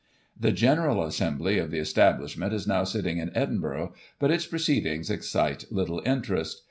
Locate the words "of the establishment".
1.59-2.53